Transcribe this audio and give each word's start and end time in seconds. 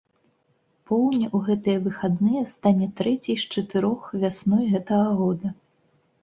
Поўня 0.91 1.27
ў 1.35 1.49
гэтыя 1.49 1.77
выхадныя 1.87 2.41
стане 2.53 2.87
трэцяй 3.03 3.37
з 3.43 3.53
чатырох 3.57 4.09
вясной 4.25 4.65
гэтага 4.73 5.11
года. 5.21 5.47